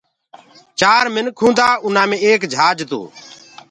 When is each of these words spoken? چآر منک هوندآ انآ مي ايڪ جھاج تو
چآر 0.79 1.05
منک 1.13 1.35
هوندآ 1.41 1.69
انآ 1.85 2.03
مي 2.09 2.17
ايڪ 2.25 2.41
جھاج 2.53 2.77
تو 2.89 3.01